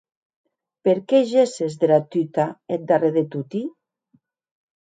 Per 0.87 0.95
qué 1.11 1.19
gesses 1.33 1.75
dera 1.83 1.99
tuta 2.15 2.47
eth 2.79 2.87
darrèr 2.93 3.13
de 3.19 3.25
toti? 3.37 3.63